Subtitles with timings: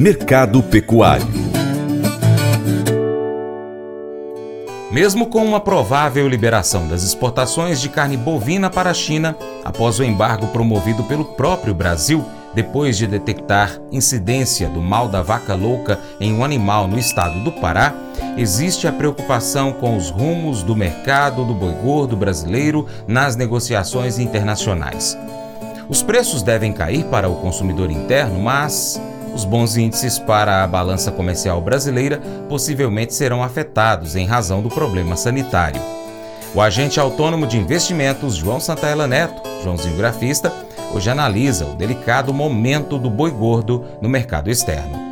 [0.00, 1.28] Mercado Pecuário
[4.90, 10.02] Mesmo com uma provável liberação das exportações de carne bovina para a China, após o
[10.02, 12.24] embargo promovido pelo próprio Brasil,
[12.54, 17.52] depois de detectar incidência do mal da vaca louca em um animal no estado do
[17.52, 17.92] Pará,
[18.38, 25.14] existe a preocupação com os rumos do mercado do boi gordo brasileiro nas negociações internacionais.
[25.90, 28.98] Os preços devem cair para o consumidor interno, mas
[29.34, 35.16] os bons índices para a balança comercial brasileira possivelmente serão afetados em razão do problema
[35.16, 35.80] sanitário.
[36.54, 40.52] O agente autônomo de investimentos João Santaella Neto, Joãozinho Grafista,
[40.92, 45.09] hoje analisa o delicado momento do boi gordo no mercado externo.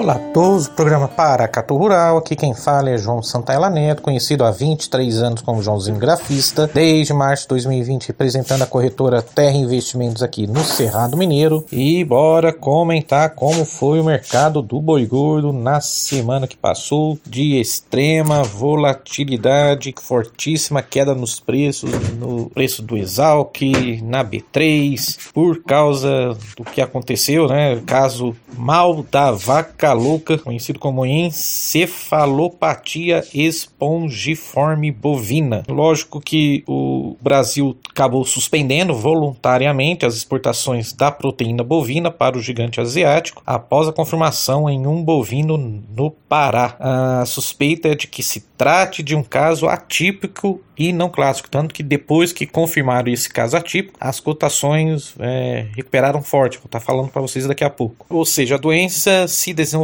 [0.00, 4.50] Olá a todos, programa Paracato Rural, aqui quem fala é João Santaella Neto, conhecido há
[4.50, 10.46] 23 anos como Joãozinho Grafista, desde março de 2020 representando a corretora Terra Investimentos aqui
[10.46, 11.66] no Cerrado Mineiro.
[11.70, 17.60] E bora comentar como foi o mercado do boi gordo na semana que passou de
[17.60, 23.60] extrema volatilidade, fortíssima queda nos preços, no preço do Exalc,
[24.02, 31.06] na B3, por causa do que aconteceu, né, caso mal da vaca louca, conhecido como
[31.06, 35.62] encefalopatia espongiforme bovina.
[35.68, 42.80] Lógico que o Brasil acabou suspendendo voluntariamente as exportações da proteína bovina para o gigante
[42.80, 46.76] asiático após a confirmação em um bovino no Pará.
[46.78, 51.74] A suspeita é de que se trate de um caso atípico e não clássico, tanto
[51.74, 56.56] que depois que confirmaram esse caso atípico, as cotações é, recuperaram forte.
[56.56, 58.06] Vou estar falando para vocês daqui a pouco.
[58.08, 59.79] Ou seja, a doença se desenvolveu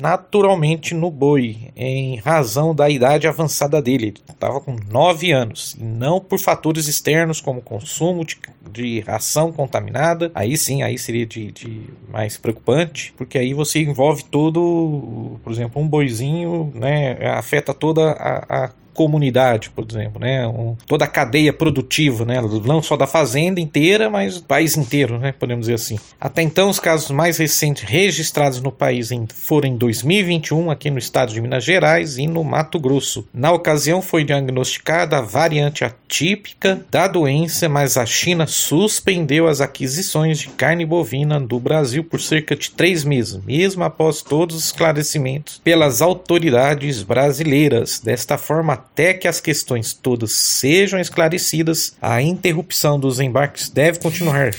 [0.00, 4.06] naturalmente no boi, em razão da idade avançada dele.
[4.06, 8.38] Ele estava com 9 anos, e não por fatores externos como consumo de,
[8.70, 10.30] de ração contaminada.
[10.34, 15.80] Aí sim, aí seria de, de mais preocupante, porque aí você envolve todo, por exemplo,
[15.80, 20.46] um boizinho, né, afeta toda a, a comunidade, por exemplo, né?
[20.46, 22.40] Um, toda a cadeia produtiva, né?
[22.64, 25.32] Não só da fazenda inteira, mas do país inteiro, né?
[25.32, 25.98] Podemos dizer assim.
[26.20, 31.32] Até então, os casos mais recentes registrados no país foram em 2021, aqui no estado
[31.32, 33.26] de Minas Gerais e no Mato Grosso.
[33.34, 40.38] Na ocasião, foi diagnosticada a variante atípica da doença, mas a China suspendeu as aquisições
[40.38, 45.60] de carne bovina do Brasil por cerca de três meses, mesmo após todos os esclarecimentos
[45.62, 48.00] pelas autoridades brasileiras.
[48.00, 54.52] Desta forma, até que as questões todas sejam esclarecidas, a interrupção dos embarques deve continuar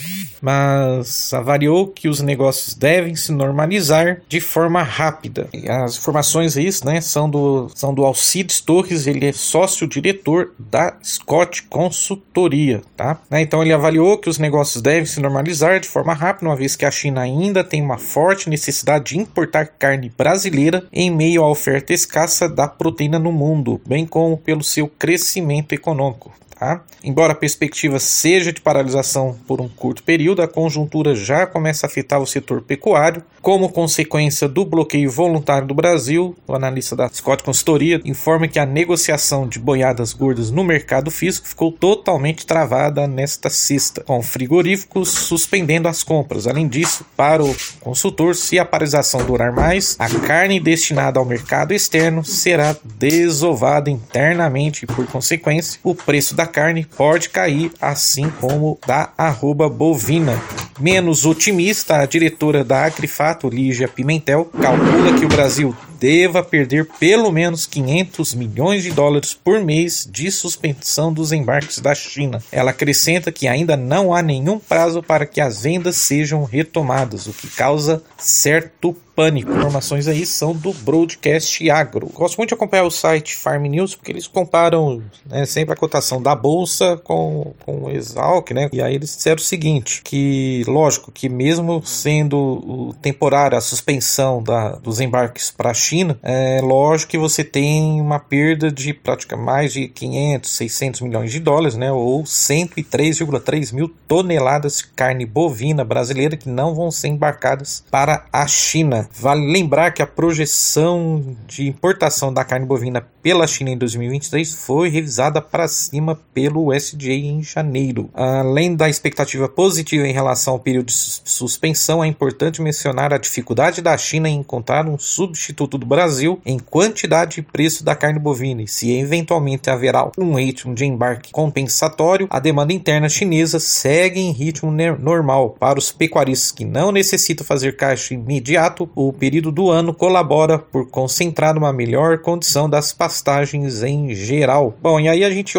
[0.46, 5.50] mas avaliou que os negócios devem se normalizar de forma rápida.
[5.52, 10.98] E as informações aí, né, são do, são do Alcides Torres, ele é sócio-diretor da
[11.04, 13.20] Scott Consultoria, tá?
[13.28, 16.76] Né, então ele avaliou que os negócios devem se normalizar de forma rápida, uma vez
[16.76, 21.50] que a China ainda tem uma forte necessidade de importar carne brasileira em meio à
[21.50, 26.34] oferta escassa da proteína no mundo, bem como pelo seu crescimento econômico.
[26.58, 26.84] Tá?
[27.04, 31.90] Embora a perspectiva seja de paralisação por um curto período, a conjuntura já começa a
[31.90, 33.22] afetar o setor pecuário.
[33.42, 38.66] Como consequência do bloqueio voluntário do Brasil, o analista da Scott Consultoria informa que a
[38.66, 45.90] negociação de boiadas gordas no mercado físico ficou totalmente travada nesta sexta, com frigoríficos suspendendo
[45.90, 46.48] as compras.
[46.48, 51.74] Além disso, para o consultor, se a paralisação durar mais, a carne destinada ao mercado
[51.74, 58.78] externo será desovada internamente e, por consequência, o preço da carne pode cair, assim como
[58.86, 60.42] da arroba bovina.
[60.80, 67.32] Menos otimista, a diretora da Agrifato, Lígia Pimentel, calcula que o Brasil deva perder pelo
[67.32, 72.44] menos 500 milhões de dólares por mês de suspensão dos embarques da China.
[72.52, 77.34] Ela acrescenta que ainda não há nenhum prazo para que as vendas sejam retomadas, o
[77.34, 79.52] que causa certo pânico.
[79.52, 82.08] Informações aí são do Broadcast Agro.
[82.14, 86.22] Gosto muito de acompanhar o site Farm News porque eles comparam né, sempre a cotação
[86.22, 88.70] da bolsa com, com o Exalc, né?
[88.74, 94.72] E aí eles disseram o seguinte: que lógico que mesmo sendo temporária a suspensão da,
[94.74, 99.74] dos embarques para a China, é lógico que você tem uma perda de praticamente mais
[99.74, 101.92] de 500, 600 milhões de dólares, né?
[101.92, 108.48] Ou 103,3 mil toneladas de carne bovina brasileira que não vão ser embarcadas para a
[108.48, 109.08] China.
[109.14, 114.90] Vale lembrar que a projeção de importação da carne bovina pela China em 2023 foi
[114.90, 118.10] revisada para cima pelo USDA em janeiro.
[118.14, 123.82] Além da expectativa positiva em relação ao período de suspensão, é importante mencionar a dificuldade
[123.82, 128.62] da China em encontrar um substituto do Brasil em quantidade e preço da carne bovina
[128.62, 134.32] e se eventualmente haverá um ritmo de embarque compensatório, a demanda interna chinesa segue em
[134.32, 135.56] ritmo normal.
[135.60, 140.88] Para os pecuaristas que não necessitam fazer caixa imediato, o período do ano colabora por
[140.90, 144.76] concentrar uma melhor condição das pastagens em geral.
[144.82, 145.58] Bom, e aí a gente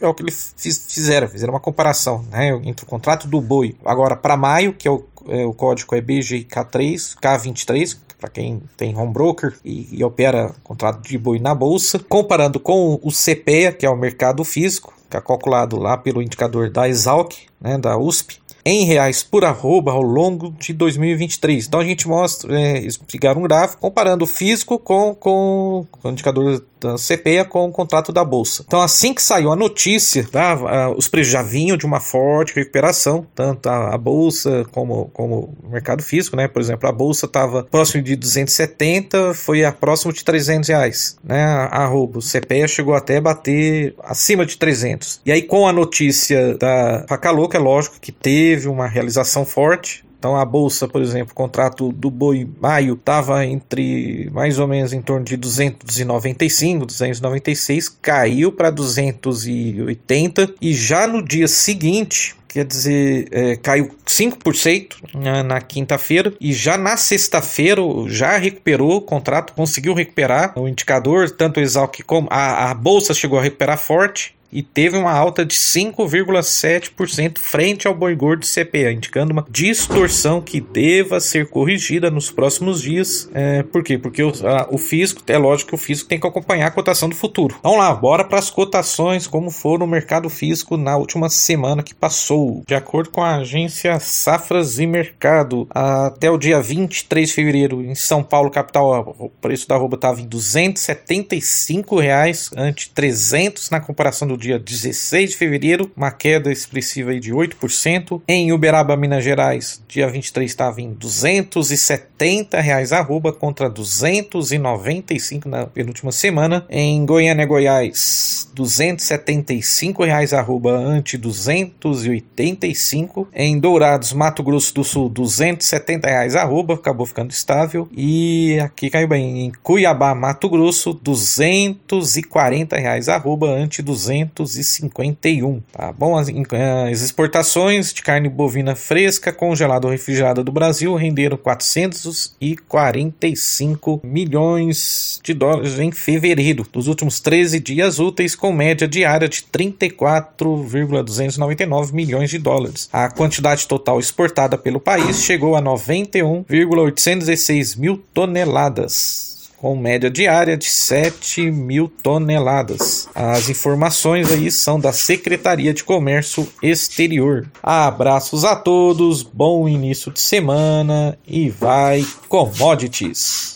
[0.00, 0.54] é o que eles
[0.88, 4.90] fizeram, fizeram uma comparação né, entre o contrato do boi agora para maio, que é
[4.90, 10.54] o, é, o código é BGK3, K23, para quem tem home broker e, e, opera
[10.64, 15.16] contrato de boi na bolsa, comparando com o CPEA, que é o mercado físico, que
[15.16, 20.02] é calculado lá pelo indicador da Exalc, né, da USP, em reais por arroba ao
[20.02, 21.68] longo de 2023.
[21.68, 26.10] Então a gente mostra, é, pegaram um gráfico comparando o físico com, com, com o
[26.10, 28.64] indicador da CPEA com o contrato da Bolsa.
[28.66, 33.26] Então, assim que saiu a notícia, tá, os preços já vinham de uma forte recuperação,
[33.34, 36.48] tanto a, a Bolsa como, como o mercado físico, né?
[36.48, 41.44] Por exemplo, a Bolsa estava próximo de 270, foi a próximo de 300 reais, né?
[41.44, 45.20] A arroba, o CPEA chegou até bater acima de 300.
[45.24, 50.06] E aí, com a notícia da faca louca, é lógico que teve uma realização forte,
[50.18, 54.92] então a bolsa, por exemplo, o contrato do boi maio estava entre mais ou menos
[54.92, 63.28] em torno de 295, 296, caiu para 280 e já no dia seguinte quer dizer,
[63.32, 66.32] é, caiu 5% na, na quinta-feira.
[66.40, 72.02] E já na sexta-feira já recuperou o contrato, conseguiu recuperar o indicador, tanto o Exalc
[72.06, 77.86] como a, a bolsa chegou a recuperar forte e teve uma alta de 5,7% frente
[77.86, 83.28] ao boi gordo CPA, indicando uma distorção que deva ser corrigida nos próximos dias.
[83.34, 83.98] É, por quê?
[83.98, 87.08] Porque o, a, o fisco, é lógico que o fisco tem que acompanhar a cotação
[87.08, 87.56] do futuro.
[87.62, 91.94] Vamos lá, bora para as cotações, como foram no mercado físico na última semana que
[91.94, 92.62] passou.
[92.66, 97.94] De acordo com a agência Safras e Mercado, até o dia 23 de fevereiro, em
[97.94, 104.26] São Paulo, capital, o preço da arroba estava em 275 reais, ante 300 na comparação
[104.26, 108.20] do dia dia 16 de fevereiro, uma queda expressiva de 8%.
[108.26, 116.10] Em Uberaba, Minas Gerais, dia 23 estava em 270 reais arroba contra 295 na penúltima
[116.12, 116.64] semana.
[116.70, 123.28] Em Goiânia, Goiás, 275 reais arroba ante 285.
[123.34, 127.88] Em Dourados, Mato Grosso do Sul, 270 reais arroba, acabou ficando estável.
[127.96, 135.60] E aqui caiu bem, em Cuiabá, Mato Grosso, 240 reais arroba ante 200 251.
[135.72, 136.16] Tá bom?
[136.16, 145.20] As, as exportações de carne bovina fresca, congelada ou refrigerada do Brasil renderam 445 milhões
[145.22, 152.30] de dólares em fevereiro, dos últimos 13 dias úteis, com média diária de 34,299 milhões
[152.30, 152.88] de dólares.
[152.92, 160.66] A quantidade total exportada pelo país chegou a 91,816 mil toneladas com média diária de
[160.66, 163.08] 7 mil toneladas.
[163.14, 167.48] As informações aí são da Secretaria de Comércio Exterior.
[167.62, 173.55] Abraços a todos, bom início de semana e vai commodities.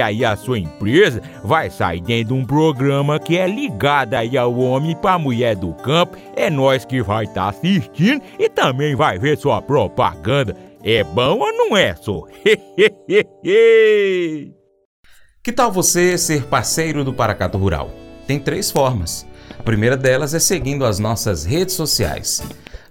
[0.00, 4.56] aí a sua empresa vai sair dentro de um programa que é ligado aí ao
[4.58, 6.16] homem para mulher do campo.
[6.34, 10.56] É nós que vai estar tá assistindo e também vai ver sua propaganda.
[10.82, 12.24] É bom ou não é, só?
[15.44, 17.90] Que tal você ser parceiro do Paracato Rural?
[18.26, 19.26] Tem três formas.
[19.58, 22.42] A primeira delas é seguindo as nossas redes sociais.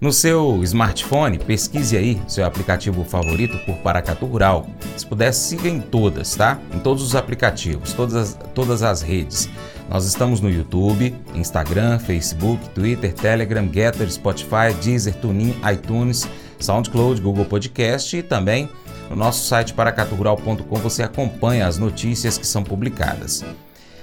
[0.04, 4.66] No seu smartphone, pesquise aí seu aplicativo favorito por Paracatu Rural.
[4.98, 6.60] Se puder, siga em todas, tá?
[6.74, 9.48] Em todos os aplicativos, todas as, todas as redes.
[9.88, 16.28] Nós estamos no YouTube, Instagram, Facebook, Twitter, Telegram, Getter, Spotify, Deezer, TuneIn, iTunes,
[16.60, 18.68] SoundCloud, Google Podcast e também
[19.08, 23.42] no nosso site paracaturural.com você acompanha as notícias que são publicadas.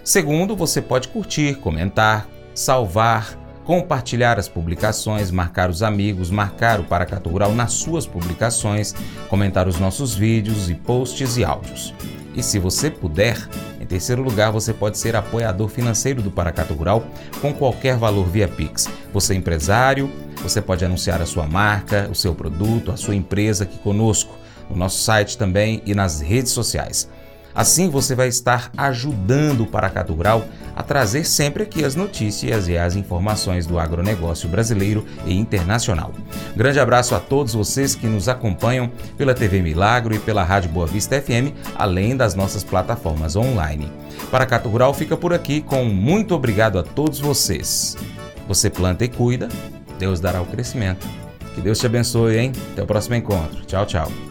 [0.03, 7.29] Segundo, você pode curtir, comentar, salvar, compartilhar as publicações, marcar os amigos, marcar o Paracatu
[7.29, 8.93] Rural nas suas publicações,
[9.29, 11.93] comentar os nossos vídeos e posts e áudios.
[12.33, 13.37] E se você puder,
[13.79, 17.05] em terceiro lugar, você pode ser apoiador financeiro do Paracatu Rural
[17.41, 18.89] com qualquer valor via Pix.
[19.13, 20.09] Você é empresário,
[20.41, 24.33] você pode anunciar a sua marca, o seu produto, a sua empresa aqui conosco
[24.69, 27.09] no nosso site também e nas redes sociais.
[27.53, 32.77] Assim você vai estar ajudando o Paracatu Rural a trazer sempre aqui as notícias e
[32.77, 36.13] as informações do agronegócio brasileiro e internacional.
[36.55, 40.87] Grande abraço a todos vocês que nos acompanham pela TV Milagro e pela Rádio Boa
[40.87, 43.91] Vista FM, além das nossas plataformas online.
[44.29, 47.97] Paracatu Rural fica por aqui com muito obrigado a todos vocês.
[48.47, 49.49] Você planta e cuida,
[49.99, 51.07] Deus dará o crescimento.
[51.53, 52.51] Que Deus te abençoe, hein?
[52.71, 53.65] Até o próximo encontro.
[53.65, 54.30] Tchau, tchau.